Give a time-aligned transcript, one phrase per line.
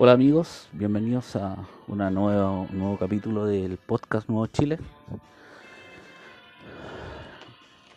[0.00, 4.80] Hola amigos, bienvenidos a una nueva, un nuevo capítulo del podcast Nuevo Chile.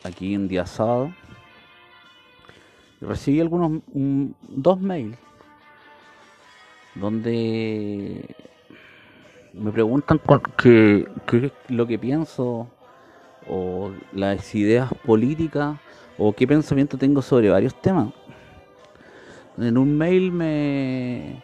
[0.04, 1.12] Aquí un día sábado.
[3.02, 5.18] Recibí algunos un- dos mails
[6.96, 8.36] donde
[9.54, 10.20] me preguntan
[10.58, 12.68] qué es lo que pienso
[13.48, 15.78] o las ideas políticas
[16.18, 18.14] o qué pensamiento tengo sobre varios temas.
[19.58, 21.42] En un mail me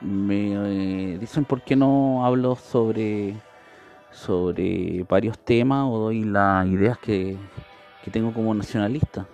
[0.00, 3.34] me eh, dicen por qué no hablo sobre
[4.12, 7.36] sobre varios temas o doy las ideas que,
[8.04, 9.26] que tengo como nacionalista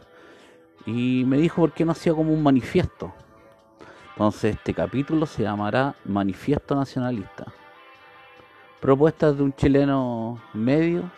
[0.86, 3.12] y me dijo por qué no hacía como un manifiesto.
[4.10, 7.46] Entonces este capítulo se llamará manifiesto nacionalista.
[8.80, 11.10] Propuestas de un chileno medio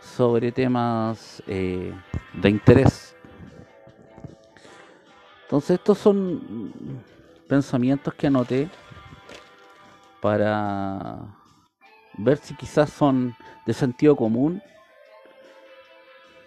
[0.00, 1.92] sobre temas eh,
[2.32, 3.16] de interés.
[5.42, 6.72] Entonces estos son
[7.48, 8.70] pensamientos que anoté
[10.20, 11.18] para
[12.16, 13.34] ver si quizás son
[13.66, 14.62] de sentido común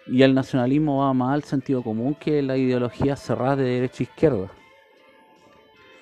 [0.06, 4.02] y el nacionalismo va más al sentido común que la ideología cerrada de derecha e
[4.04, 4.48] izquierda.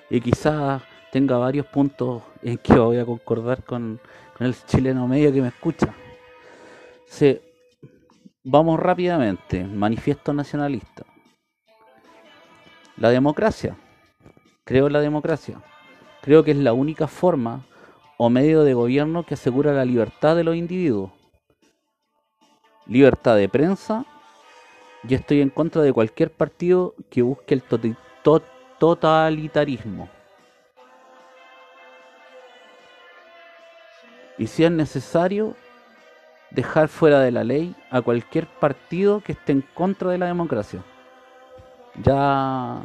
[0.09, 3.99] Y quizás tenga varios puntos en que voy a concordar con,
[4.37, 5.93] con el chileno medio que me escucha.
[7.05, 7.41] Se-
[8.43, 9.63] vamos rápidamente.
[9.63, 11.05] Manifiesto nacionalista.
[12.97, 13.77] La democracia.
[14.63, 15.61] Creo en la democracia.
[16.21, 17.65] Creo que es la única forma
[18.17, 21.11] o medio de gobierno que asegura la libertad de los individuos.
[22.87, 24.05] Libertad de prensa.
[25.07, 27.63] Y estoy en contra de cualquier partido que busque el
[28.79, 30.09] totalitarismo.
[34.37, 35.55] Y si es necesario,
[36.51, 40.83] dejar fuera de la ley a cualquier partido que esté en contra de la democracia.
[42.03, 42.81] Ya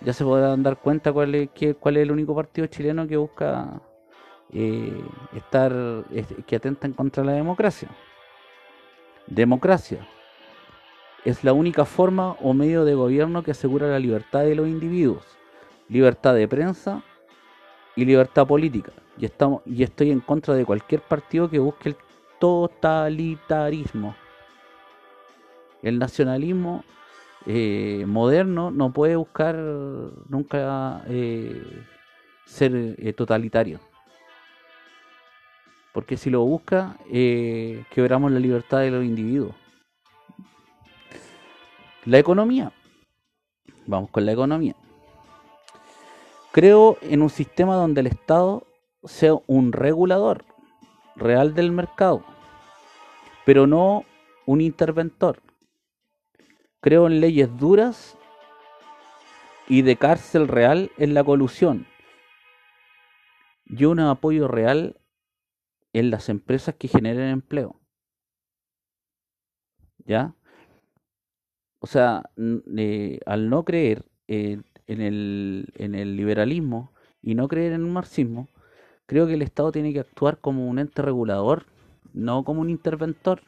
[0.00, 3.16] ya se podrán dar cuenta cuál es, qué- cuál es el único partido chileno que
[3.16, 3.80] busca
[4.52, 5.02] eh,
[5.34, 5.72] estar,
[6.10, 7.88] es- que atenta en contra de la democracia.
[9.30, 10.06] Democracia
[11.24, 15.24] es la única forma o medio de gobierno que asegura la libertad de los individuos,
[15.88, 17.02] libertad de prensa
[17.94, 18.92] y libertad política.
[19.18, 21.96] Y, estamos, y estoy en contra de cualquier partido que busque el
[22.38, 24.14] totalitarismo.
[25.82, 26.84] El nacionalismo
[27.46, 31.62] eh, moderno no puede buscar nunca eh,
[32.46, 33.80] ser eh, totalitario.
[35.92, 39.54] Porque si lo busca, eh, quebramos la libertad de los individuos.
[42.04, 42.72] La economía.
[43.86, 44.74] Vamos con la economía.
[46.52, 48.66] Creo en un sistema donde el Estado
[49.04, 50.44] sea un regulador
[51.16, 52.24] real del mercado,
[53.44, 54.04] pero no
[54.46, 55.42] un interventor.
[56.80, 58.16] Creo en leyes duras
[59.68, 61.86] y de cárcel real en la colusión.
[63.66, 64.96] Y un apoyo real
[65.92, 67.76] en las empresas que generen empleo.
[70.06, 70.34] ¿Ya?
[71.80, 72.30] O sea,
[72.76, 77.92] eh, al no creer eh, en, el, en el liberalismo y no creer en el
[77.92, 78.48] marxismo,
[79.06, 81.66] creo que el Estado tiene que actuar como un ente regulador,
[82.12, 83.42] no como un interventor.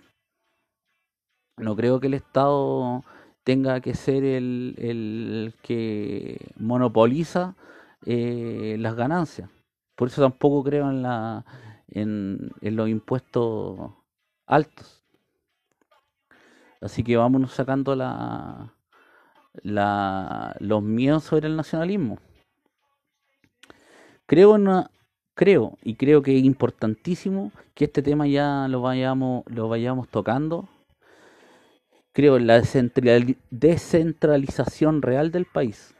[1.57, 3.05] No creo que el Estado
[3.45, 7.57] tenga que ser el, el que monopoliza
[8.07, 9.51] eh, las ganancias.
[9.97, 11.45] Por eso tampoco creo en, la,
[11.93, 13.79] en, los impuestos
[14.47, 15.05] altos.
[16.81, 18.75] Así que vámonos sacando la,
[19.63, 22.19] la, los miedos sobre el nacionalismo.
[24.27, 24.91] Creo, en una-
[25.35, 30.69] creo y creo que es importantísimo que este tema ya lo vayamos, lo vayamos tocando
[32.13, 35.95] creo en la descentrali- descentralización real del país.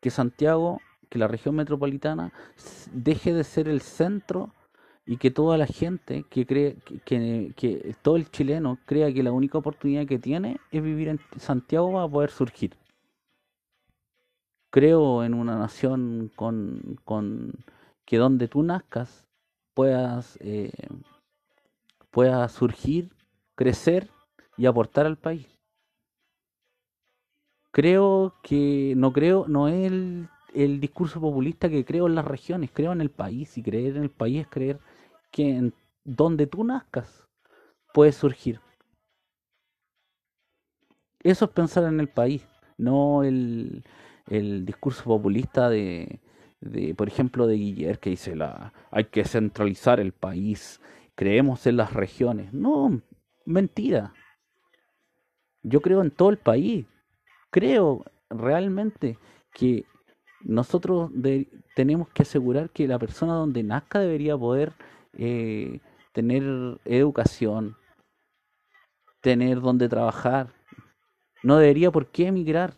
[0.00, 0.80] Que Santiago,
[1.10, 2.32] que la región metropolitana
[2.92, 4.54] deje de ser el centro
[5.04, 9.58] y que toda la gente que cree que, todo el chileno crea que la única
[9.58, 12.76] oportunidad que tiene es vivir en Santiago para poder surgir.
[14.70, 17.54] Creo en una nación con, con
[18.04, 19.26] que donde tú nazcas
[19.74, 20.70] puedas eh,
[22.10, 23.10] puedas surgir,
[23.54, 24.10] crecer
[24.56, 25.46] y aportar al país.
[27.72, 32.70] Creo que no creo, no es el, el discurso populista que creo en las regiones,
[32.72, 34.78] creo en el país y creer en el país es creer
[35.30, 35.74] que en
[36.04, 37.26] donde tú nazcas
[37.92, 38.60] puedes surgir.
[41.22, 42.46] Eso es pensar en el país,
[42.78, 43.84] no el,
[44.28, 46.20] el discurso populista de,
[46.60, 50.80] de, por ejemplo, de Guiller, que dice la hay que centralizar el país,
[51.14, 52.52] creemos en las regiones.
[52.52, 53.02] No,
[53.44, 54.14] mentira.
[55.62, 56.86] Yo creo en todo el país.
[57.50, 59.18] Creo realmente
[59.52, 59.84] que
[60.42, 61.10] nosotros
[61.74, 64.72] tenemos que asegurar que la persona donde nazca debería poder
[65.18, 65.80] eh,
[66.12, 67.76] tener educación,
[69.20, 70.52] tener donde trabajar.
[71.42, 72.74] No debería por qué emigrar.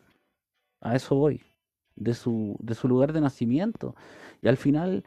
[0.80, 1.40] A eso voy.
[1.94, 3.94] De su, de su lugar de nacimiento.
[4.40, 5.04] Y al final,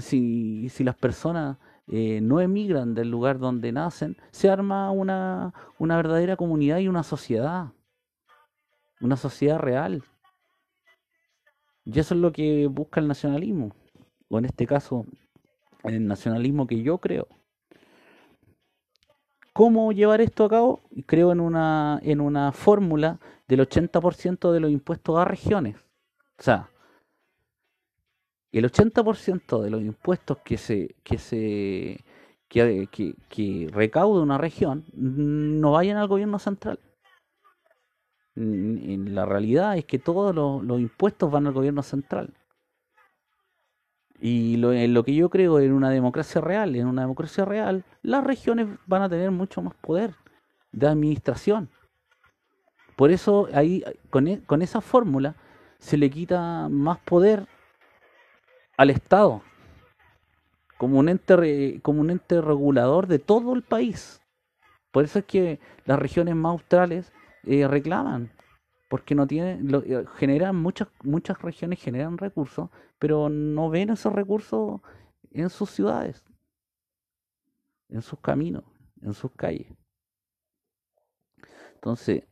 [0.00, 1.58] si, si las personas
[1.88, 7.02] eh, no emigran del lugar donde nacen, se arma una, una verdadera comunidad y una
[7.02, 7.72] sociedad.
[9.00, 10.02] Una sociedad real.
[11.84, 13.74] Y eso es lo que busca el nacionalismo.
[14.28, 15.06] O en este caso,
[15.84, 17.28] el nacionalismo que yo creo.
[19.52, 20.80] ¿Cómo llevar esto a cabo?
[21.06, 25.76] Creo en una, en una fórmula del 80% de los impuestos a regiones.
[26.38, 26.70] O sea,
[28.50, 32.04] el 80% de los impuestos que se, que se
[32.48, 36.78] que, que, recaude una región no vayan al gobierno central.
[38.34, 42.32] En la realidad es que todos los, impuestos van al gobierno central.
[44.18, 48.24] Y lo, lo que yo creo en una democracia real, en una democracia real, las
[48.24, 50.14] regiones van a tener mucho más poder
[50.70, 51.68] de administración.
[52.96, 55.34] Por eso ahí con, e, con esa fórmula
[55.78, 57.46] se le quita más poder
[58.76, 59.42] al Estado
[60.82, 64.20] como un ente como un ente regulador de todo el país.
[64.90, 67.12] Por eso es que las regiones más australes
[67.44, 68.30] eh, reclaman
[68.88, 72.68] porque no tienen eh, generan muchas muchas regiones generan recursos
[72.98, 74.80] pero no ven esos recursos
[75.30, 76.22] en sus ciudades
[77.88, 78.64] en sus caminos
[79.02, 79.66] en sus calles.
[81.74, 82.24] Entonces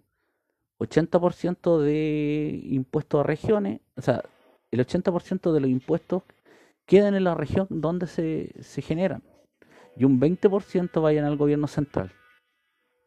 [0.78, 4.22] 80% de impuestos a regiones o sea
[4.70, 6.22] el 80% de los impuestos
[6.86, 9.22] quedan en la región donde se, se generan
[9.96, 12.12] y un 20% vayan al gobierno central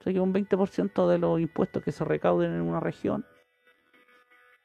[0.04, 3.26] o sea que un 20% de los impuestos que se recauden en una región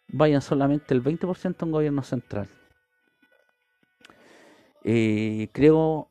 [0.08, 2.48] vayan solamente el 20% a un gobierno central.
[4.82, 6.08] Eh, creo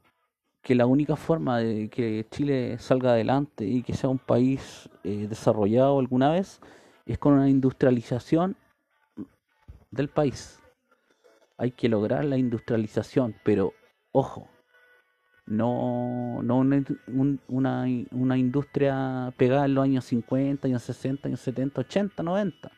[0.62, 5.27] que la única forma de que Chile salga adelante y que sea un país eh,
[5.27, 6.62] desarrollado alguna vez
[7.06, 8.56] es con una industrialización
[9.91, 10.62] del país.
[11.57, 13.73] Hay que lograr la industrialización, pero
[14.13, 14.47] ojo,
[15.47, 16.83] no, no una,
[17.47, 22.71] una, una, industria pegada en los años 50, años 60, años 70, 80, 90.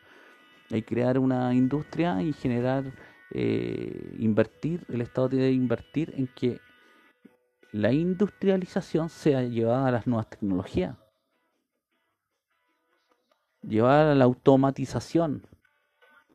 [0.70, 2.84] Hay que crear una industria y generar,
[3.32, 6.60] eh, invertir, el Estado tiene que invertir en que
[7.72, 10.96] la industrialización sea llevada a las nuevas tecnologías,
[13.62, 15.44] llevada a la automatización,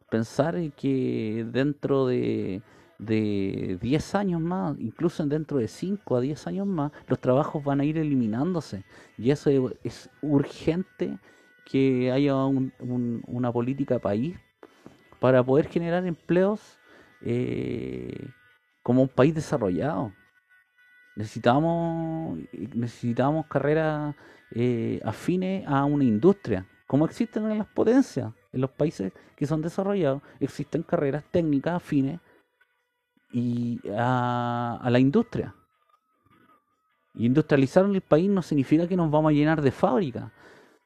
[0.09, 2.61] pensar que dentro de
[2.97, 7.81] de 10 años más, incluso dentro de 5 a 10 años más, los trabajos van
[7.81, 8.83] a ir eliminándose.
[9.17, 9.49] Y eso
[9.83, 11.17] es, urgente
[11.65, 14.37] que haya una política país
[15.19, 16.79] para poder generar empleos
[17.21, 18.27] eh,
[18.83, 20.13] como un país desarrollado.
[21.15, 22.37] Necesitamos,
[22.73, 24.15] necesitamos carreras
[24.51, 28.33] eh, afines a una industria, como existen en las potencias.
[28.51, 32.19] En los países que son desarrollados existen carreras técnicas afines
[33.35, 35.53] y a, la industria.
[37.15, 40.31] Industrializar el país no significa que nos vamos a llenar de fábricas,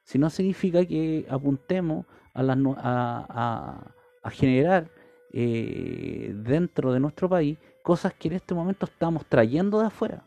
[0.02, 3.92] sino significa que apuntemos a, a,
[4.24, 4.90] a, generar
[5.32, 10.24] eh, dentro de nuestro país cosas que en este momento estamos trayendo de afuera.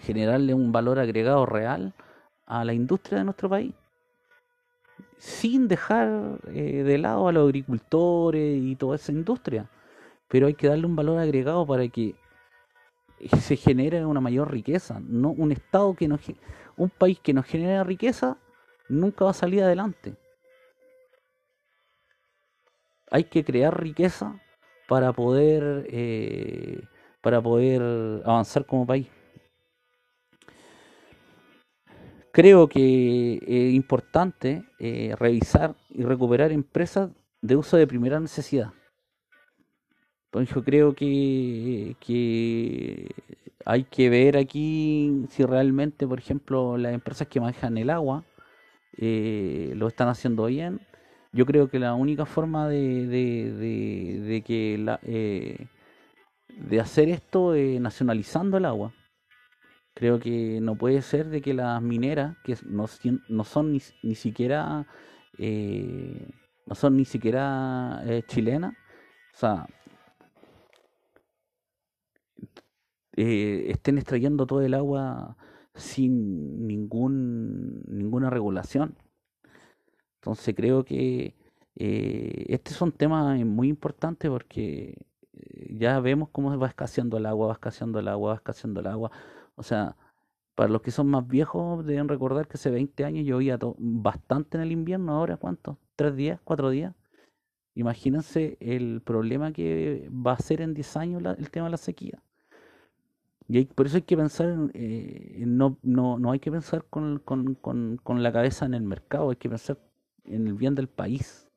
[0.00, 1.94] Generarle un valor agregado real
[2.44, 3.72] a la industria de nuestro país
[5.16, 9.68] sin dejar eh, de lado a los agricultores y toda esa industria
[10.30, 12.14] pero hay que darle un valor agregado para que
[13.40, 15.00] se genere una mayor riqueza.
[15.00, 16.18] No un estado que no,
[16.76, 18.38] un país que no genera riqueza
[18.88, 20.14] nunca va a salir adelante.
[23.10, 24.40] Hay que crear riqueza
[24.88, 26.80] para poder eh,
[27.20, 27.82] para poder
[28.24, 29.08] avanzar como país.
[32.32, 37.10] Creo que es importante eh, revisar y recuperar empresas
[37.42, 38.72] de uso de primera necesidad
[40.30, 43.08] pues yo creo que, que
[43.64, 48.24] hay que ver aquí si realmente, por ejemplo, las empresas que manejan el agua
[48.96, 50.80] eh, lo están haciendo bien.
[51.32, 55.66] Yo creo que la única forma de, de, de, que la, eh,
[56.48, 58.92] de hacer esto es nacionalizando el agua.
[59.94, 62.86] Creo que no puede ser de que las mineras, que no,
[63.28, 64.86] no son ni, ni siquiera
[65.38, 66.28] eh,
[66.66, 68.74] no son ni siquiera chilenas,
[69.34, 69.66] o sea,
[73.16, 75.36] eh, estén extrayendo todo el agua
[75.74, 78.96] sin ningún ninguna regulación.
[80.16, 81.34] Entonces creo que
[81.76, 87.26] eh, este es un tema muy importante porque eh, ya vemos cómo va escaseando el
[87.26, 89.10] agua, va escaseando el agua, va escaseando el agua.
[89.56, 89.96] O sea,
[90.54, 94.62] para los que son más viejos deben recordar que hace 20 años llovía bastante en
[94.64, 95.78] el invierno, ahora ¿cuánto?
[95.96, 96.40] ¿Tres días?
[96.44, 96.94] ¿Cuatro días?
[97.74, 102.22] Imagínense el problema que va a ser en 10 años el tema de la sequía.
[103.52, 107.56] Y por eso hay que pensar, eh, no, no, no hay que pensar con, con,
[107.56, 109.76] con, con la cabeza en el mercado, hay que pensar
[110.22, 111.48] en el bien del país.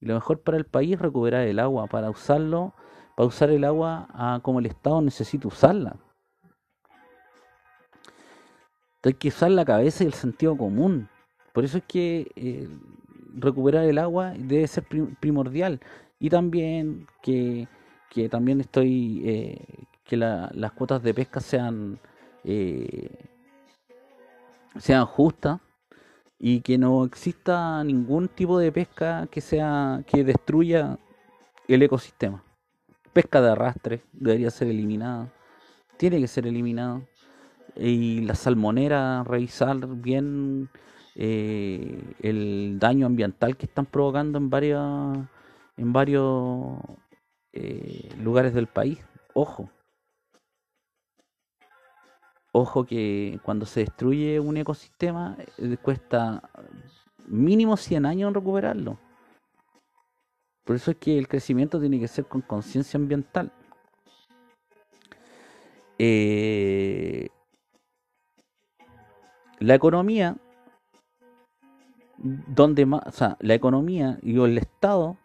[0.00, 2.72] Y lo mejor para el país es recuperar el agua, para usarlo,
[3.16, 5.96] para usar el agua como el Estado necesita usarla.
[9.02, 11.10] hay que usar la cabeza y el sentido común.
[11.52, 12.66] Por eso es que eh,
[13.34, 14.86] recuperar el agua debe ser
[15.20, 15.80] primordial.
[16.18, 17.68] Y también que,
[18.08, 22.00] que también estoy eh, que las cuotas de pesca sean
[22.42, 23.10] eh,
[24.78, 25.60] sean justas
[26.38, 30.98] y que no exista ningún tipo de pesca que sea que destruya
[31.66, 32.42] el ecosistema.
[33.12, 35.32] Pesca de arrastre debería ser eliminada,
[35.96, 37.02] tiene que ser eliminada.
[37.76, 40.68] Y la salmonera, revisar bien
[41.14, 45.18] eh, el daño ambiental que están provocando en varios,
[45.76, 46.78] en varios
[47.52, 48.98] eh, lugares del país.
[49.34, 49.70] Ojo,
[52.52, 56.50] Ojo que cuando se destruye un ecosistema eh, cuesta
[57.26, 58.98] mínimo 100 años en recuperarlo.
[60.64, 63.52] Por eso es que el crecimiento tiene que ser con conciencia ambiental.
[65.98, 67.28] Eh,
[69.58, 70.36] la economía,
[72.18, 75.16] donde más, o sea, la economía y el Estado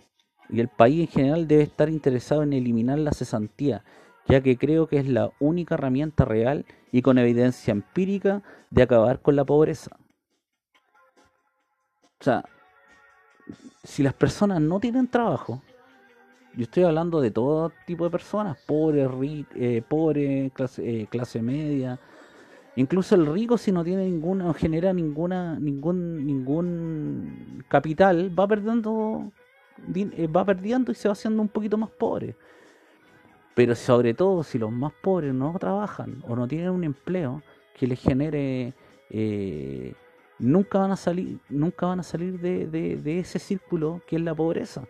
[0.49, 3.83] y el país en general debe estar interesado en eliminar la cesantía
[4.27, 9.21] ya que creo que es la única herramienta real y con evidencia empírica de acabar
[9.21, 9.97] con la pobreza.
[12.19, 12.45] O sea,
[13.83, 15.61] si las personas no tienen trabajo,
[16.55, 19.09] yo estoy hablando de todo tipo de personas, pobres,
[19.55, 21.99] eh, eh, clase media,
[22.75, 29.31] incluso el rico si no tiene ninguna, genera ninguna, ningún, ningún capital, va perdiendo,
[29.95, 32.35] eh, va perdiendo y se va haciendo un poquito más pobre.
[33.55, 37.43] Pero sobre todo si los más pobres no trabajan o no tienen un empleo
[37.75, 38.73] que les genere,
[39.09, 39.93] eh,
[40.39, 44.33] nunca van a salir, nunca van a salir de, de, ese círculo que es la
[44.33, 44.83] pobreza.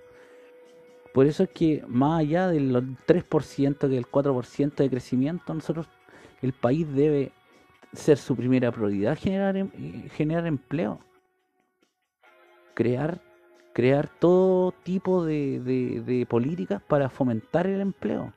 [1.13, 2.73] Por eso es que más allá del
[3.05, 5.87] 3% que el 4% de crecimiento, nosotros,
[6.41, 7.31] el país debe
[7.91, 9.69] ser su primera prioridad generar, em,
[10.09, 10.99] generar empleo.
[12.73, 13.21] Crear,
[13.73, 18.33] crear todo tipo de políticas para fomentar el empleo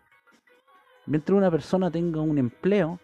[1.06, 2.98] mientras una persona tenga un empleo,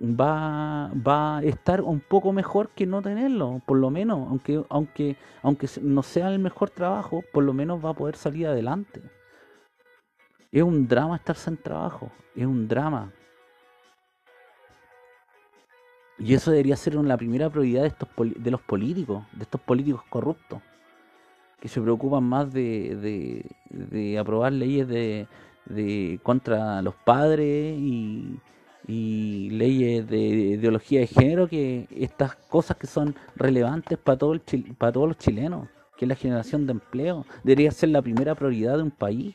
[0.00, 5.16] va, va a estar un poco mejor que no tenerlo, por lo menos, aunque, aunque,
[5.42, 9.02] aunque no sea el mejor trabajo, por lo menos va a poder salir adelante.
[10.50, 13.12] Es un drama estar sin trabajo, es un drama.
[16.18, 20.02] Y eso debería ser la primera prioridad de, estos, de los políticos, de estos políticos
[20.08, 20.60] corruptos,
[21.60, 25.28] que se preocupan más de, de aprobar leyes de,
[25.68, 28.40] de contra los padres y,
[28.88, 34.40] leyes de ideología de género que estas cosas que son relevantes para todo el
[34.78, 38.76] para todos los chilenos que es la generación de empleo debería ser la primera prioridad
[38.76, 39.34] de un país.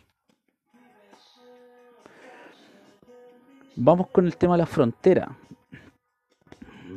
[3.75, 5.38] Vamos con el tema de la frontera.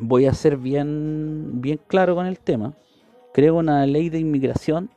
[0.00, 2.74] Voy a ser bien bien claro con el tema.
[3.34, 4.88] Creo una ley de inmigración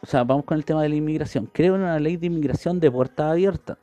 [0.00, 1.48] o sea, vamos con el tema de la inmigración.
[1.52, 3.78] Creo en una ley de inmigración de puerta abierta,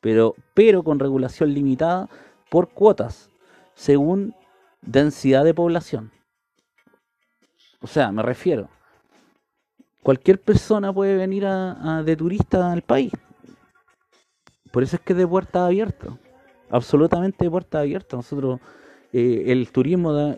[0.00, 2.08] pero, pero con regulación limitada
[2.50, 3.30] por cuotas,
[3.74, 4.34] según
[4.80, 6.10] densidad de población.
[7.80, 8.68] O sea, me refiero,
[10.02, 13.12] cualquier persona puede venir a, de turista al país.
[14.72, 16.16] Por eso es que es de puerta abierta,
[16.70, 18.16] absolutamente de puerta abierta.
[18.16, 18.60] Nosotros,
[19.12, 20.34] eh, el turismo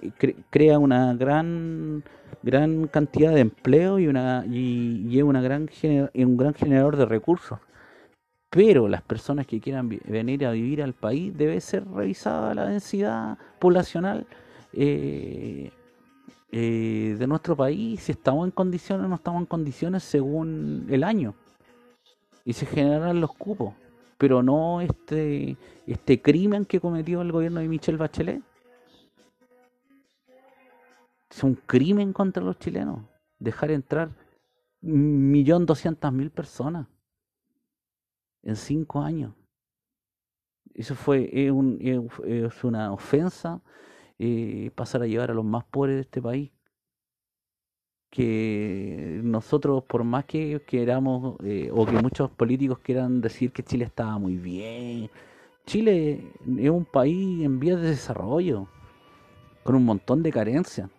[0.51, 2.05] crea una gran
[2.43, 5.69] gran cantidad de empleo y una y, una gran
[6.15, 7.59] un gran generador de recursos
[8.51, 13.39] pero las personas que quieran venir a vivir al país debe ser revisada la densidad
[13.59, 14.27] poblacional
[14.73, 15.71] eh,
[16.53, 21.05] eh, de nuestro país si estamos en condiciones o no estamos en condiciones según el
[21.05, 21.35] año
[22.45, 23.75] y se generarán los cupos
[24.19, 25.57] pero no este,
[25.87, 28.43] este crimen que cometió el gobierno de Michelle Bachelet.
[31.38, 32.99] Es un crimen contra los chilenos.
[33.38, 34.11] Dejar entrar
[34.80, 36.88] millón doscientas mil personas
[38.42, 39.33] en cinco años.
[40.75, 43.62] Eso fue es, un, es una ofensa
[44.18, 46.50] eh, pasar a llevar a los más pobres de este país.
[48.11, 53.85] Que nosotros, por más que queramos, eh, o que muchos políticos quieran decir que Chile
[53.85, 55.09] estaba muy bien,
[55.66, 58.66] Chile es un país en vías de desarrollo,
[59.62, 60.90] con un montón de carencias.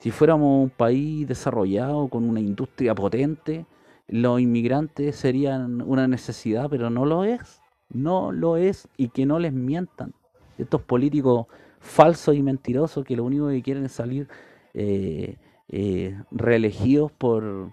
[0.00, 3.66] Si fuéramos un país desarrollado, con una industria potente,
[4.08, 7.60] los inmigrantes serían una necesidad, pero no lo es.
[7.90, 10.14] No lo es y que no les mientan.
[10.56, 11.46] Estos políticos
[11.80, 14.26] falsos y mentirosos que lo único que quieren es salir
[14.72, 15.36] eh,
[15.68, 17.72] eh, reelegidos por...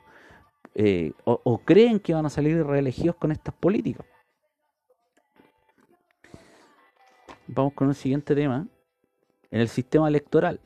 [0.75, 4.05] Eh, o creen que van a salir reelegidos con estas políticas.
[7.47, 8.67] Vamos con el siguiente tema.
[9.49, 10.59] En el sistema electoral.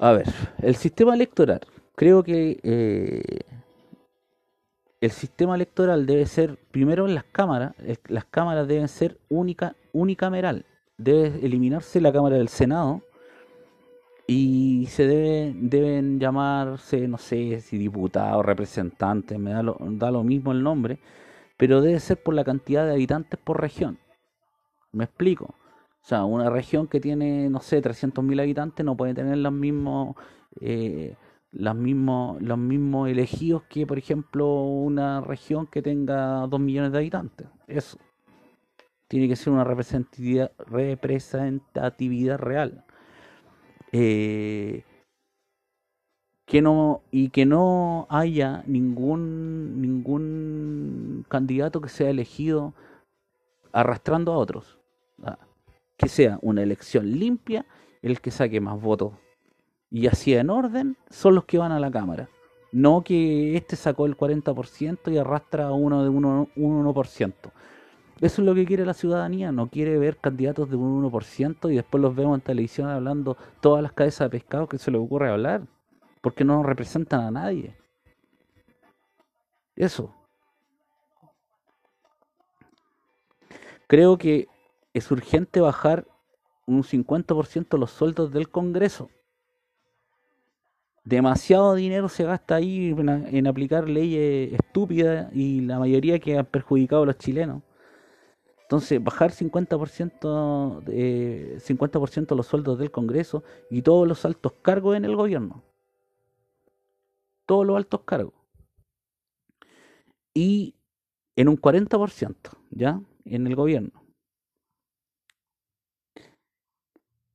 [0.00, 0.26] A ver,
[0.62, 1.60] el sistema electoral.
[1.94, 3.40] Creo que eh,
[4.98, 7.74] el sistema electoral debe ser, primero en las cámaras,
[8.08, 10.64] las cámaras deben ser única, unicameral.
[10.96, 13.02] Debe eliminarse la Cámara del Senado
[14.26, 20.24] y se debe, deben llamarse, no sé si diputados, representantes, me da lo, da lo
[20.24, 20.98] mismo el nombre,
[21.58, 23.98] pero debe ser por la cantidad de habitantes por región.
[24.92, 25.54] ¿Me explico?
[26.02, 30.16] O sea, una región que tiene, no sé, 300.000 habitantes no puede tener los mismos,
[30.60, 31.16] eh,
[31.52, 36.98] los mismos, los mismos elegidos que, por ejemplo, una región que tenga 2 millones de
[36.98, 37.48] habitantes.
[37.66, 37.98] Eso.
[39.08, 42.84] Tiene que ser una representatividad, representatividad real.
[43.92, 44.84] Eh,
[46.50, 52.74] que no y que no haya ningún ningún candidato que sea elegido
[53.72, 54.78] arrastrando a otros
[55.24, 55.38] ah,
[56.00, 57.66] que sea una elección limpia
[58.02, 59.12] el que saque más votos
[59.90, 62.28] y así en orden son los que van a la cámara
[62.72, 67.34] no que este sacó el 40% y arrastra a uno de un 1%.
[68.20, 71.76] Eso es lo que quiere la ciudadanía, no quiere ver candidatos de un 1% y
[71.76, 75.30] después los vemos en televisión hablando todas las cabezas de pescado que se les ocurre
[75.30, 75.62] hablar
[76.20, 77.76] porque no representan a nadie.
[79.74, 80.14] Eso.
[83.86, 84.46] Creo que
[84.92, 86.06] es urgente bajar
[86.66, 89.10] un 50% los sueldos del Congreso.
[91.04, 97.02] Demasiado dinero se gasta ahí en, aplicar leyes estúpidas y la mayoría que han perjudicado
[97.02, 97.62] a los chilenos.
[98.62, 105.04] Entonces, bajar 50%, de, 50 los sueldos del Congreso y todos los altos cargos en
[105.04, 105.64] el gobierno
[107.50, 108.32] todos los altos cargos.
[110.32, 110.76] Y
[111.34, 112.36] en un 40%,
[112.70, 113.02] ¿ya?
[113.24, 113.99] En el gobierno.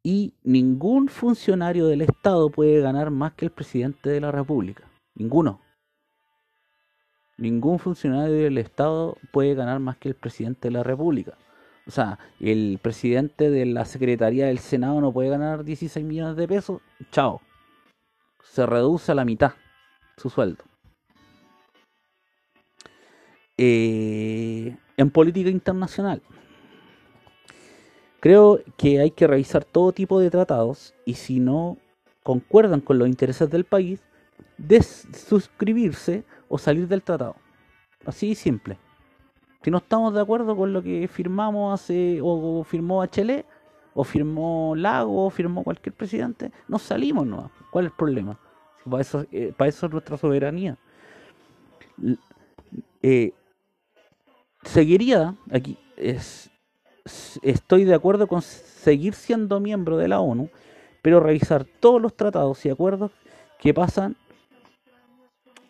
[0.05, 4.83] Y ningún funcionario del Estado puede ganar más que el presidente de la República.
[5.15, 5.61] Ninguno.
[7.39, 11.39] Ningún funcionario del Estado puede ganar más que el presidente de la República.
[11.87, 16.47] O sea, el presidente de la Secretaría del Senado no puede ganar 16 millones de
[16.47, 16.83] pesos.
[17.11, 17.41] Chao.
[18.43, 19.53] Se reduce a la mitad
[20.17, 20.65] su sueldo.
[23.57, 26.21] Eh, en política internacional,
[28.25, 31.77] creo que hay que revisar todo tipo de tratados y si no
[32.23, 34.01] concuerdan con los intereses del país,
[34.57, 37.35] desuscribirse o salir del tratado.
[38.03, 38.79] Así simple.
[39.61, 43.45] Si no estamos de acuerdo con lo que firmamos hace, o firmó Bachelet,
[43.93, 47.51] o firmó Lago, o firmó cualquier presidente, nos salimos, ¿no?
[47.69, 48.39] ¿Cuál es el problema?
[48.89, 50.79] Para eso, eh, eso es nuestra soberanía.
[53.03, 53.33] Eh,
[54.63, 56.49] seguiría, aquí, es,
[57.41, 60.49] estoy de acuerdo con seguir siendo miembro de la ONU,
[61.01, 63.11] pero revisar todos los tratados y acuerdos
[63.59, 64.15] que pasan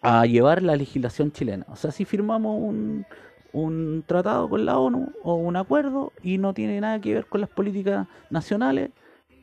[0.01, 1.65] a llevar la legislación chilena.
[1.69, 3.05] O sea, si firmamos un,
[3.53, 7.41] un tratado con la ONU o un acuerdo y no tiene nada que ver con
[7.41, 8.91] las políticas nacionales,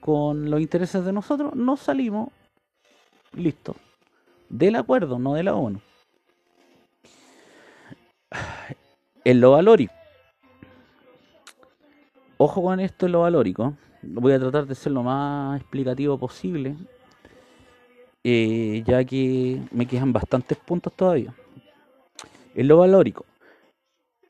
[0.01, 2.29] con los intereses de nosotros, nos salimos
[3.35, 3.77] Listo.
[4.49, 5.81] Del acuerdo, no de la ONU.
[9.25, 9.95] En lo valórico.
[12.45, 13.77] Ojo con esto en lo valórico.
[14.03, 16.75] Voy a tratar de ser lo más explicativo posible.
[18.25, 21.33] Eh, ya que me quedan bastantes puntos todavía.
[22.57, 23.25] En lo valórico.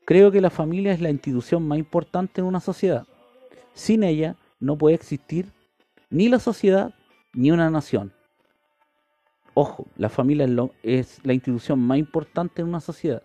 [0.05, 3.07] Creo que la familia es la institución más importante en una sociedad.
[3.73, 5.51] Sin ella no puede existir
[6.11, 6.93] ni la sociedad
[7.33, 8.13] ni una nación.
[9.55, 10.45] Ojo, la familia
[10.83, 13.23] es, la institución más importante en una sociedad.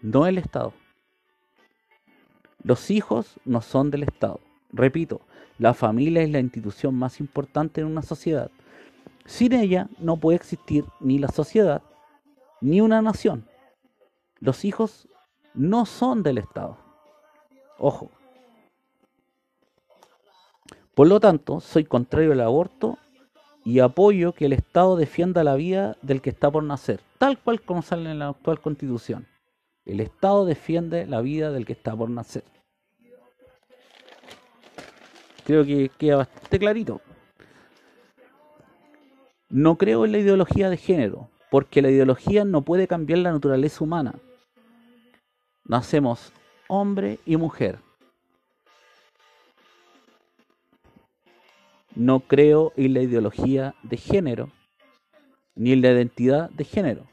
[0.00, 0.72] no el Estado.
[2.62, 4.40] Los hijos no son del Estado.
[4.72, 5.20] Repito,
[5.58, 8.50] la familia es la institución más importante en una sociedad.
[9.24, 11.82] Sin ella no puede existir ni la sociedad
[12.60, 13.46] ni una nación.
[14.38, 15.08] Los hijos
[15.54, 16.76] no son del Estado.
[17.78, 18.10] Ojo.
[20.94, 22.98] Por lo tanto, soy contrario al aborto
[23.64, 27.62] y apoyo que el Estado defienda la vida del que está por nacer, tal cual
[27.62, 29.26] como sale en la actual Constitución.
[29.84, 32.44] El Estado defiende la vida del que está por nacer.
[35.44, 37.00] Creo que queda bastante clarito.
[39.48, 43.82] No creo en la ideología de género, porque la ideología no puede cambiar la naturaleza
[43.82, 44.14] humana.
[45.64, 46.32] Nacemos
[46.68, 47.80] hombre y mujer.
[51.96, 54.50] No creo en la ideología de género,
[55.56, 57.06] ni en la identidad de género,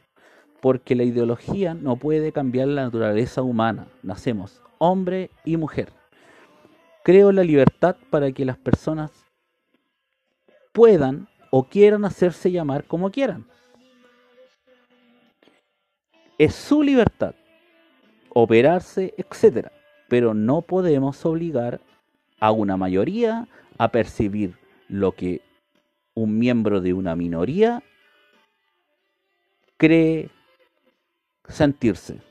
[0.62, 3.88] porque la ideología no puede cambiar la naturaleza humana.
[4.04, 5.92] Nacemos hombre y mujer.
[7.04, 9.12] Creo la libertad para que las personas
[10.74, 13.46] puedan o quieran hacerse llamar como quieran.
[16.38, 17.34] Es su libertad
[18.40, 19.72] operarse, etcétera,
[20.08, 21.82] pero no podemos obligar
[22.40, 23.48] a una mayoría
[23.80, 25.42] a percibir lo que
[26.14, 27.82] un miembro de una minoría
[29.78, 30.30] cree
[31.48, 32.22] sentirse.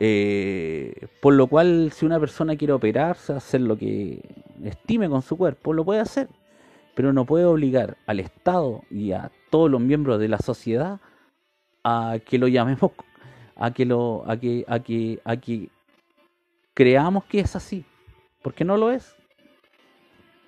[0.00, 4.20] Eh, por lo cual, si una persona quiere operarse, hacer lo que
[4.62, 6.28] estime con su cuerpo, lo puede hacer.
[6.94, 11.00] Pero no puede obligar al Estado y a todos los miembros de la sociedad
[11.82, 12.92] a que lo llamemos,
[13.56, 15.70] a que lo, a que, a que, a que
[16.74, 17.84] creamos que es así,
[18.42, 19.16] porque no lo es.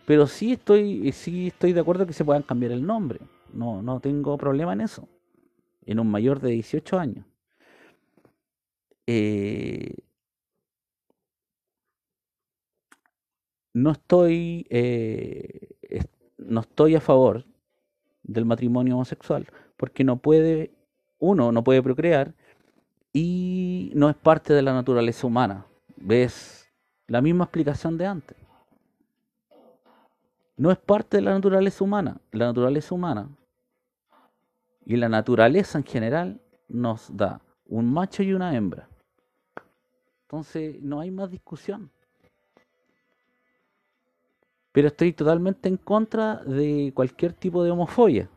[0.07, 3.21] Pero sí estoy, sí estoy de acuerdo que se puedan cambiar el nombre.
[3.53, 5.09] No, no tengo problema en eso.
[5.87, 7.25] En un mayor de 18 años.
[9.07, 9.95] Eh,
[13.73, 15.69] no estoy eh,
[16.39, 17.45] no estoy a favor
[18.25, 19.47] del matrimonio homosexual
[19.77, 20.73] porque no puede
[21.19, 22.35] uno no puede procrear
[23.13, 25.65] y no es parte de la naturaleza humana.
[25.97, 26.71] Ves
[27.07, 28.37] la misma explicación de antes.
[30.59, 32.21] No es parte de la naturaleza humana.
[32.33, 33.31] La naturaleza humana
[34.87, 38.89] y la naturaleza en general nos da un macho y una hembra
[40.27, 41.91] entonces no hay más discusión.
[44.73, 48.29] Pero estoy totalmente en contra de cualquier tipo de homofobia.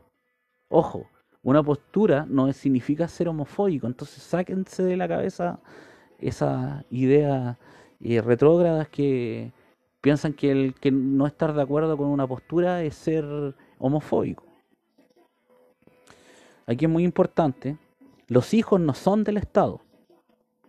[0.69, 1.07] Ojo,
[1.41, 5.59] una postura no significa ser homofóbico, entonces sáquense de la cabeza
[6.19, 7.57] esas ideas
[8.01, 9.51] eh, retrógradas que
[9.99, 13.25] piensan que el que no estar de acuerdo con una postura es ser
[13.79, 14.48] homofóbico.
[16.69, 17.77] Aquí es muy importante,
[18.27, 19.81] los hijos no son del Estado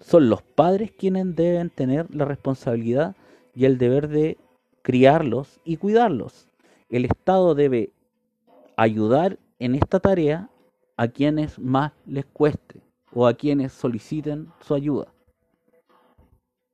[0.01, 3.15] son los padres quienes deben tener la responsabilidad
[3.55, 4.39] y el deber de
[4.83, 6.49] criarlos y cuidarlos.
[6.89, 7.93] El Estado debe
[8.77, 10.49] ayudar en esta tarea
[10.97, 12.81] a quienes más les cueste
[13.13, 15.09] o a quienes soliciten su ayuda.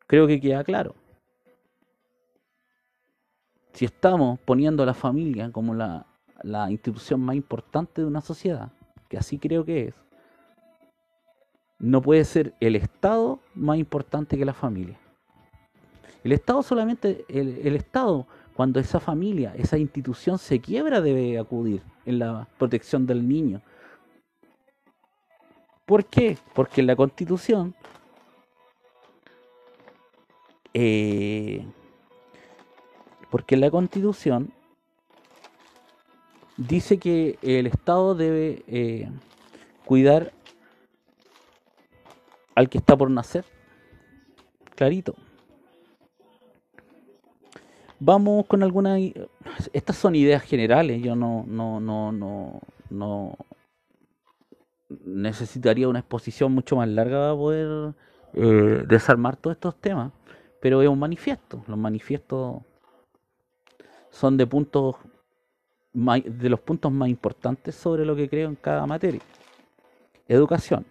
[0.07, 0.95] Creo que queda claro.
[3.73, 6.07] Si estamos poniendo a la familia como la,
[6.43, 8.71] la institución más importante de una sociedad,
[9.09, 9.95] que así creo que es,
[11.79, 14.99] no puede ser el Estado más importante que la familia.
[16.25, 22.19] El Estado solamente, el, Estado, cuando esa familia, esa institución se quiebra, debe acudir en
[22.19, 23.61] la protección del niño.
[25.85, 26.37] ¿Por qué?
[26.55, 27.75] Porque en la Constitución
[30.75, 31.65] eh,
[33.31, 34.53] porque en la Constitución
[36.57, 39.11] dice que el Estado debe eh,
[39.85, 40.33] cuidar
[42.55, 43.45] al que está por nacer.
[44.75, 45.15] Clarito.
[47.99, 49.01] Vamos con algunas.
[49.73, 51.03] Estas son ideas generales.
[51.03, 53.37] Yo no, no, no, no, no
[55.05, 57.95] necesitaría una exposición mucho más larga para poder
[58.35, 60.13] eh, desarmar todos estos temas.
[60.61, 61.65] Pero es un manifiesto.
[61.67, 62.63] Los manifiestos
[64.11, 64.97] son de puntos
[65.97, 69.23] de los puntos más importantes sobre lo que creo en cada materia.
[70.29, 70.85] Educación.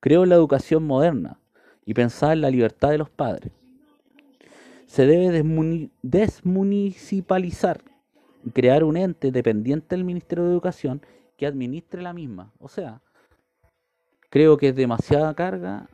[0.00, 1.38] Creo en la educación moderna
[1.84, 3.52] y pensar en la libertad de los padres.
[4.86, 5.44] Se debe
[6.02, 7.82] desmunicipalizar
[8.54, 11.02] crear un ente dependiente del Ministerio de Educación
[11.36, 12.50] que administre la misma.
[12.58, 13.02] O sea,
[14.30, 15.88] creo que es demasiada carga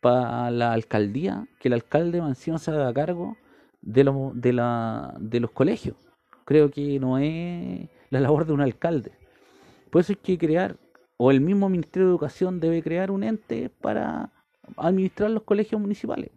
[0.00, 3.36] para la alcaldía que el alcalde Mansión se haga cargo
[3.82, 6.09] de de, la, de los colegios.
[6.50, 9.12] Creo que no es la labor de un alcalde.
[9.88, 10.76] Por eso hay que crear
[11.16, 14.32] o el mismo Ministerio de Educación debe crear un ente para
[14.76, 16.32] administrar los colegios municipales.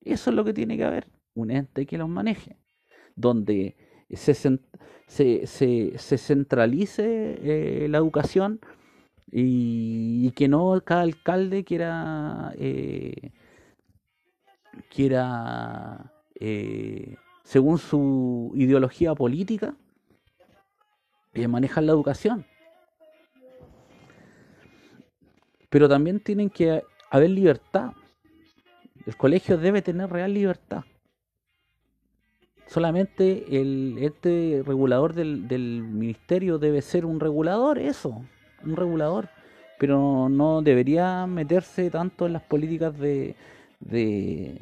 [0.00, 2.56] Eso es lo que tiene que haber, un ente que los maneje,
[3.14, 3.76] donde
[4.10, 4.32] se,
[5.06, 8.60] se, centralice eh, la educación
[9.30, 13.32] y, que no cada alcalde quiera, eh,
[14.88, 17.16] quiera eh,
[17.46, 19.74] según su ideología política,
[21.48, 22.44] manejar la educación.
[25.70, 27.92] Pero también tienen que haber libertad.
[29.06, 30.84] El colegio debe tener real libertad
[32.66, 38.22] solamente el este regulador del, del ministerio debe ser un regulador, eso,
[38.64, 39.28] un regulador,
[39.78, 43.36] pero no debería meterse tanto en las políticas de,
[43.80, 44.60] de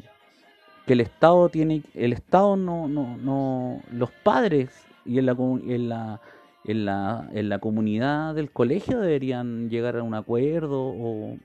[0.87, 4.70] que el Estado tiene, el Estado no, no, no los padres
[5.05, 6.20] y en la, en la
[6.64, 11.37] en la, en la comunidad del colegio deberían llegar a un acuerdo o,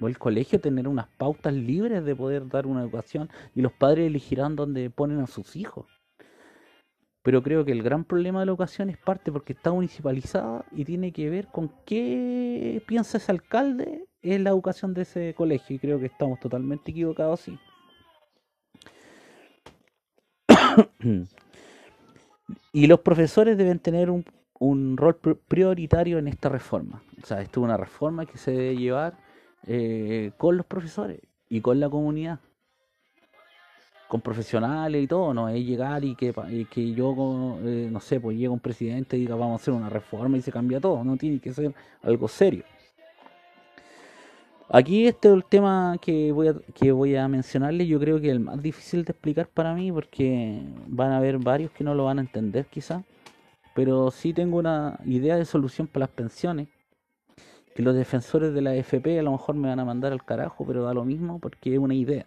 [0.00, 4.06] o, el colegio tener unas pautas libres de poder dar una educación y los padres
[4.06, 5.86] elegirán dónde ponen a sus hijos
[7.22, 10.84] pero creo que el gran problema de la educación es parte porque está municipalizada y
[10.84, 15.78] tiene que ver con qué piensa ese alcalde en la educación de ese colegio y
[15.78, 17.58] creo que estamos totalmente equivocados sí.
[22.72, 24.24] Y los profesores deben tener un,
[24.96, 27.02] rol prioritario en esta reforma.
[27.22, 29.18] O sea, esto es una reforma que se debe llevar
[29.66, 32.40] eh, con los profesores y con la comunidad
[34.14, 36.32] con profesionales y todo, no es llegar y que,
[36.70, 39.88] que yo, eh, no sé, pues llega un presidente y diga vamos a hacer una
[39.88, 42.62] reforma y se cambia todo, no tiene que ser algo serio.
[44.70, 48.28] Aquí este es el tema que voy a, que voy a mencionarle, yo creo que
[48.28, 51.94] es el más difícil de explicar para mí porque van a haber varios que no
[51.94, 53.04] lo van a entender quizá,
[53.74, 56.68] pero sí tengo una idea de solución para las pensiones,
[57.74, 60.64] que los defensores de la FP a lo mejor me van a mandar al carajo,
[60.66, 62.26] pero da lo mismo porque es una idea.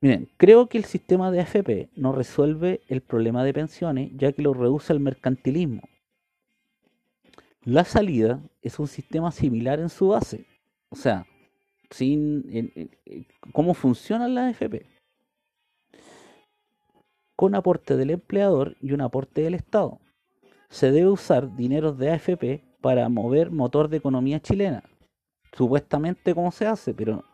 [0.00, 4.42] Miren, creo que el sistema de AFP no resuelve el problema de pensiones, ya que
[4.42, 5.82] lo reduce al mercantilismo.
[7.64, 10.46] La salida es un sistema similar en su base.
[10.90, 11.26] O sea,
[11.90, 12.90] sin
[13.52, 14.86] cómo funciona la AFP.
[17.36, 20.00] Con aporte del empleador y un aporte del Estado.
[20.70, 24.82] Se debe usar dinero de AFP para mover motor de economía chilena.
[25.52, 27.24] Supuestamente cómo se hace, pero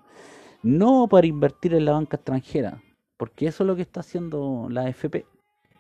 [0.62, 2.82] no para invertir en la banca extranjera,
[3.18, 5.26] porque eso es lo que está haciendo la AFP,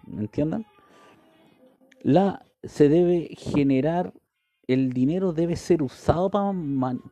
[0.06, 0.66] ¿me entiendan?
[2.02, 4.12] La, se debe generar,
[4.66, 6.52] el dinero debe ser usado para,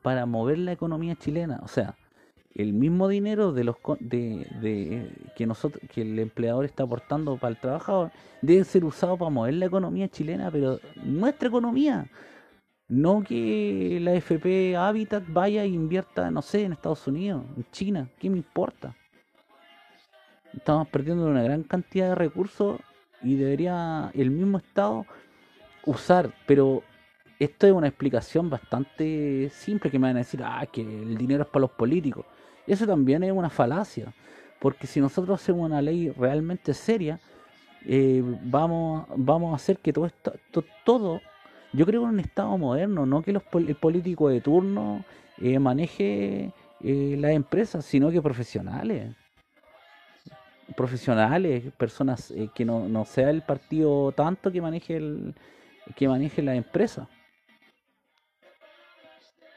[0.03, 1.97] para mover la economía chilena, o sea,
[2.55, 7.53] el mismo dinero de los de, de, que nosotros que el empleador está aportando para
[7.53, 8.11] el trabajador
[8.43, 12.07] debe ser usado para mover la economía chilena, pero nuestra economía,
[12.89, 18.09] no que la FP Habitat vaya e invierta, no sé, en Estados Unidos, en China,
[18.19, 18.95] ¿qué me importa?
[20.53, 22.79] Estamos perdiendo una gran cantidad de recursos
[23.23, 25.07] y debería el mismo Estado
[25.87, 26.83] usar, pero
[27.45, 31.43] esto es una explicación bastante simple que me van a decir, ah, que el dinero
[31.43, 32.25] es para los políticos.
[32.67, 34.13] Eso también es una falacia,
[34.61, 37.21] porque si nosotros hacemos una ley realmente seria,
[37.85, 40.33] eh, vamos, vamos a hacer que todo esto,
[40.85, 41.21] todo
[41.73, 45.05] yo creo en un Estado moderno, no que los, el político de turno
[45.39, 46.53] eh, maneje
[46.83, 49.15] eh, las empresas, sino que profesionales.
[50.77, 55.35] Profesionales, personas eh, que no, no, sea el partido tanto que maneje el
[55.97, 57.09] que maneje la empresa.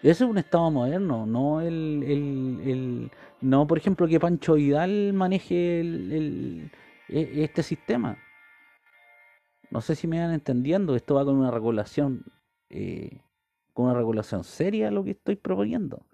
[0.05, 5.13] Eso es un Estado moderno, no el, el, el no por ejemplo que Pancho Vidal
[5.13, 6.71] maneje el,
[7.09, 8.15] e, este sistema.
[9.71, 12.23] No sé si me van entendiendo, esto va con una regulación,
[12.69, 13.23] eh,
[13.73, 16.05] con una regulación seria lo que estoy proponiendo.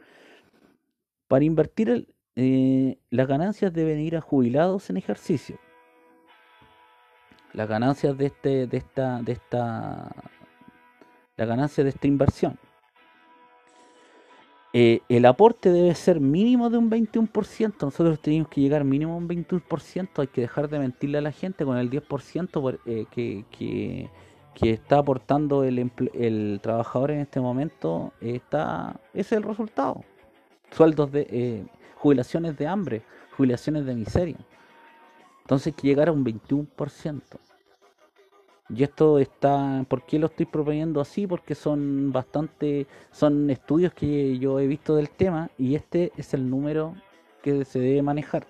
[1.28, 5.60] Para invertir eh, las ganancias deben ir a jubilados en ejercicio.
[7.52, 10.16] Las ganancias de este, de esta, de esta,
[11.36, 12.58] las ganancias de esta inversión
[14.74, 17.74] eh, el aporte debe ser mínimo de un 21%.
[17.82, 20.10] Nosotros tenemos que llegar mínimo a un 21%.
[20.18, 24.10] Hay que dejar de mentirle a la gente con el 10% eh, que, que,
[24.72, 28.14] está aportando el, el, trabajador en este momento.
[28.22, 30.04] Está, ese es el resultado.
[30.72, 33.02] Sueldos de eh, jubilaciones de hambre,
[33.36, 34.38] jubilaciones de miseria.
[35.42, 37.22] Entonces hay que llegar a un 21%.
[38.74, 41.28] Y esto está, ¿por qué lo estoy proponiendo así?
[41.28, 46.50] Porque son bastante, son estudios que yo he visto del tema y este es el
[46.50, 46.96] número
[47.44, 48.48] que se debe manejar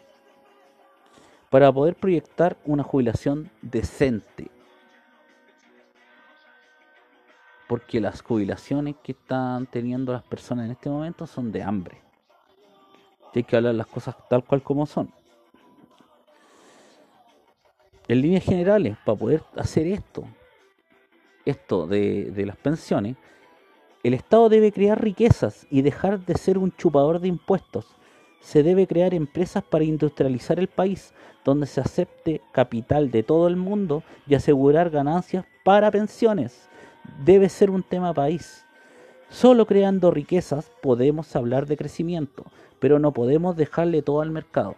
[1.50, 4.52] para poder proyectar una jubilación decente.
[7.72, 12.02] porque las jubilaciones que están teniendo las personas en este momento son de hambre.
[13.34, 15.10] Hay que hablar las cosas tal cual como son.
[18.12, 20.26] En líneas generales, para poder hacer esto,
[21.46, 23.16] esto de, las pensiones,
[24.04, 27.86] el Estado debe crear riquezas y dejar de ser un chupador de impuestos.
[28.42, 31.14] Se debe crear empresas para industrializar el país,
[31.46, 36.68] donde se acepte capital de todo el mundo y asegurar ganancias para pensiones.
[37.24, 38.66] Debe ser un tema país.
[39.30, 42.44] Solo creando riquezas podemos hablar de crecimiento,
[42.78, 44.76] pero no podemos dejarle todo al mercado.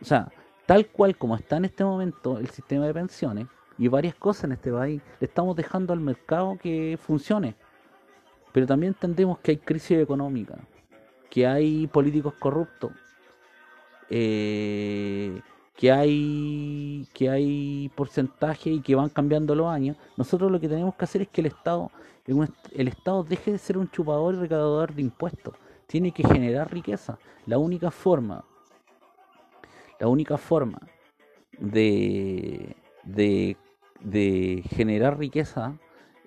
[0.00, 0.32] O sea,
[0.66, 3.46] tal cual como está en este momento el sistema de pensiones
[3.78, 7.54] y varias cosas en este país, le estamos dejando al mercado que funcione.
[8.52, 10.58] Pero también entendemos que hay crisis económica,
[11.30, 12.92] que hay políticos corruptos,
[14.10, 15.40] eh,
[15.74, 19.96] que hay que hay porcentajes y que van cambiando los años.
[20.16, 21.90] Nosotros lo que tenemos que hacer es que el Estado
[22.26, 25.54] el Estado deje de ser un chupador y recaudador de impuestos.
[25.86, 27.18] Tiene que generar riqueza.
[27.46, 28.44] La única forma
[30.02, 30.80] la única forma
[31.58, 33.56] de, de,
[34.00, 35.78] de generar riqueza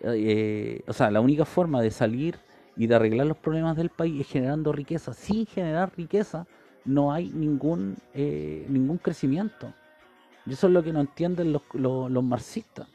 [0.02, 2.38] eh, o sea, la única forma de salir
[2.76, 5.14] y de arreglar los problemas del país es generando riqueza.
[5.14, 6.46] Sin generar riqueza
[6.84, 9.74] no hay ningún eh, ningún crecimiento.
[10.46, 12.88] Y eso es lo que no entienden los, los, marxistas.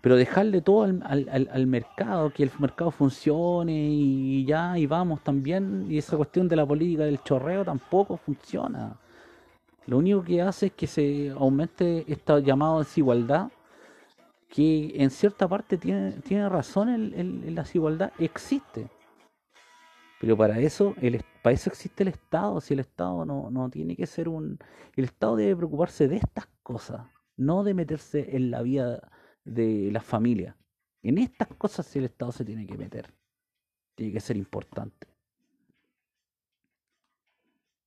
[0.00, 5.22] Pero dejarle todo al, al, al, mercado, que el mercado funcione y ya, y vamos
[5.22, 8.96] también, y esa cuestión de la política del chorreo tampoco funciona.
[9.86, 13.50] Lo único que hace es que se aumente esta llamada desigualdad
[14.48, 18.90] que en cierta parte tiene, tiene razón el, la desigualdad, existe.
[20.20, 22.60] Pero para eso, el, para eso existe el Estado.
[22.60, 24.58] Si el Estado no, no tiene que ser un...
[24.94, 29.10] El Estado debe preocuparse de estas cosas, no de meterse en la vida
[29.44, 30.56] de la familia.
[31.02, 33.12] En estas cosas el Estado se tiene que meter.
[33.96, 35.11] Tiene que ser importante.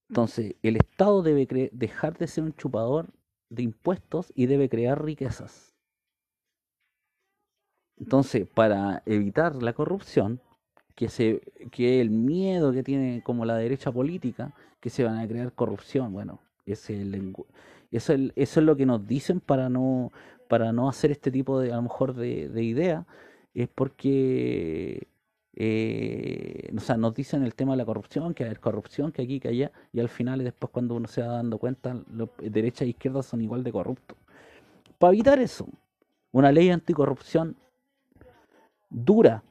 [0.10, 3.08] Entonces, el Estado debe dejar de ser un chupador
[3.50, 5.76] de impuestos y debe crear riquezas.
[7.98, 10.42] Entonces, para evitar la corrupción,
[10.96, 11.42] que, se,
[11.72, 16.14] que el miedo que tiene como la derecha política, que se van a crear corrupción,
[16.14, 17.02] bueno, ese
[17.92, 20.12] eso, es, eso es lo que nos dicen para no
[20.48, 23.06] para no hacer este tipo de a lo mejor de, de idea
[23.54, 25.08] es porque
[25.58, 29.40] eh, o sea, nos dicen el tema de la corrupción, que hay corrupción, que aquí,
[29.40, 31.96] que allá, y al final, después cuando uno se va dando cuenta,
[32.42, 34.18] derecha e izquierda son igual de corruptos.
[35.00, 35.68] Para evitar eso,
[36.32, 37.56] una ley anticorrupción
[38.90, 39.44] dura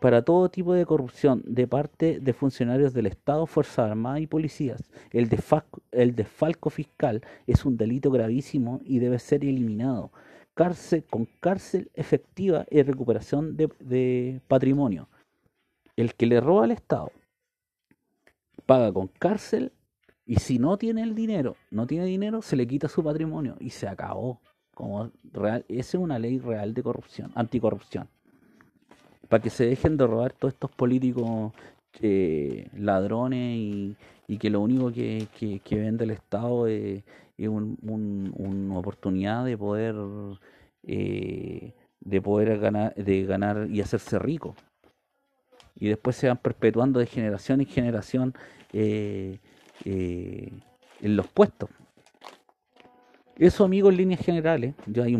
[0.00, 4.82] para todo tipo de corrupción de parte de funcionarios del Estado, Fuerzas Armadas y policías.
[5.12, 10.10] El desfalco, fiscal es un delito gravísimo y debe ser eliminado.
[10.54, 15.08] Cárcel con cárcel efectiva y recuperación de patrimonio.
[15.96, 17.12] El que le roba al Estado
[18.66, 19.72] paga con cárcel
[20.24, 23.70] y si no tiene el dinero, no tiene dinero, se le quita su patrimonio y
[23.70, 24.40] se acabó.
[24.74, 28.08] Como real, esa es una ley real de corrupción, anticorrupción
[29.32, 31.54] para que se dejen de robar todos estos políticos
[32.02, 33.96] eh, ladrones y,
[34.38, 35.26] que lo único que,
[35.64, 37.02] que, vende el Estado es,
[37.38, 39.94] una oportunidad de poder
[40.82, 44.54] eh, de poder ganar de ganar y hacerse rico
[45.82, 48.34] y después se van perpetuando de generación en generación
[48.72, 49.38] eh,
[49.84, 51.70] en los puestos
[53.36, 55.16] eso amigos en líneas generales yo hay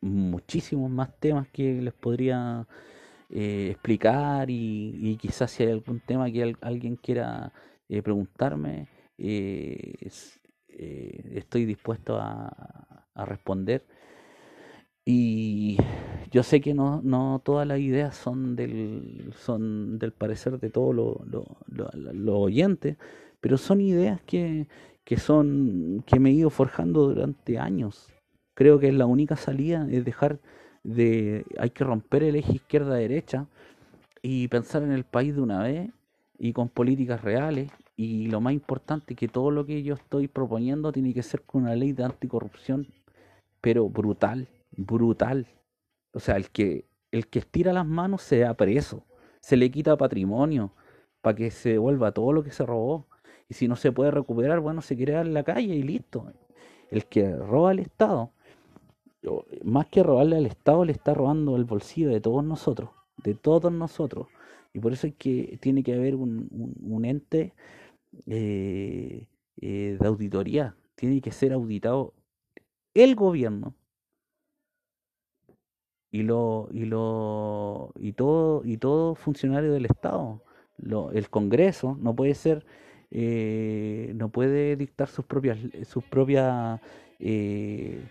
[0.00, 2.66] muchísimos más temas que les podría
[3.32, 7.52] eh, explicar y, quizás si hay algún tema que alguien quiera
[7.88, 9.94] eh, preguntarme, eh,
[11.34, 13.84] estoy dispuesto a, responder.
[15.04, 15.76] Y
[16.30, 20.94] yo sé que no, no todas las ideas son del, son del parecer de todos
[20.94, 21.16] los
[22.14, 22.96] lo, oyentes,
[23.40, 24.66] pero son ideas que,
[25.04, 28.08] que, son, que me he ido forjando durante años.
[28.54, 30.38] Creo que es la única salida, es dejar
[30.82, 33.46] de hay que romper el eje izquierda-derecha
[34.22, 35.90] y pensar en el país de una vez
[36.38, 40.92] y con políticas reales y lo más importante que todo lo que yo estoy proponiendo
[40.92, 42.86] tiene que ser con una ley de anticorrupción
[43.60, 45.46] pero brutal, brutal.
[46.12, 49.04] O sea, el que el que estira las manos sea preso,
[49.40, 50.72] se le quita patrimonio
[51.22, 53.06] para que se devuelva todo lo que se robó.
[53.48, 56.32] Y si no se puede recuperar, bueno, se queda en la calle y listo.
[56.90, 58.32] El que roba al Estado
[59.64, 63.72] más que robarle al Estado, le está robando el bolsillo de todos nosotros, de todos
[63.72, 64.28] nosotros.
[64.72, 67.52] Y por eso es que tiene que haber un, un, ente
[68.26, 69.26] eh,
[69.60, 72.14] eh, de auditoría, tiene que ser auditado
[72.94, 73.74] el gobierno
[76.12, 80.42] y lo y lo y todo y todo funcionario del Estado
[80.78, 82.64] lo, el Congreso no puede ser
[83.10, 86.80] eh, no puede dictar sus propias sus propias
[87.20, 88.02] eh,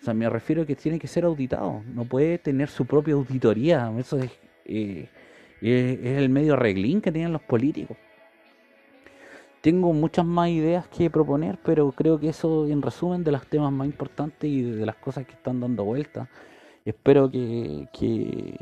[0.00, 3.14] o sea me refiero a que tiene que ser auditado no puede tener su propia
[3.14, 4.30] auditoría eso es
[4.64, 5.08] eh,
[5.60, 7.96] es, el medio reglín que tienen los políticos
[9.60, 13.72] tengo muchas más ideas que proponer, pero creo que eso en resumen de los temas
[13.72, 16.28] más importantes y de las cosas que están dando vueltas.
[16.86, 18.56] Espero que, que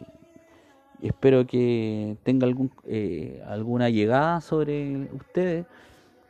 [1.02, 5.66] espero que tenga algún eh, alguna llegada sobre ustedes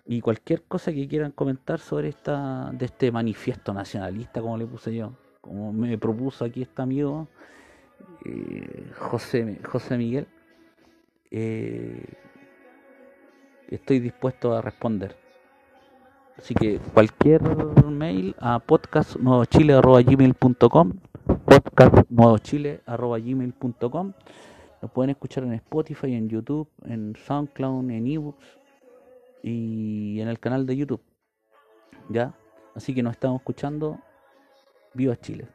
[0.04, 4.92] y cualquier cosa que quieran comentar sobre esta de este manifiesto nacionalista como le puse
[4.92, 7.28] yo, como me propuso aquí este amigo
[8.24, 10.26] eh, José José Miguel.
[11.30, 12.04] Eh,
[13.68, 15.14] estoy dispuesto a responder.
[16.36, 17.40] Así que cualquier
[17.86, 20.92] mail a podcastnuevochile.gmail.com
[21.26, 24.12] podcastnuevochile.gmail.com
[24.82, 28.58] Lo pueden escuchar en Spotify, en YouTube, en SoundCloud, en eBooks
[29.42, 31.00] y en el canal de YouTube.
[32.08, 32.34] ¿Ya?
[32.74, 33.98] Así que nos estamos escuchando.
[34.94, 35.48] Viva Chile.